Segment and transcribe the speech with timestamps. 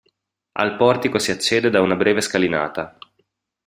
[0.55, 2.97] Al portico si accede da una breve scalinata.